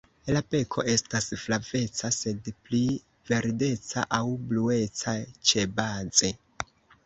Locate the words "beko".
0.53-0.83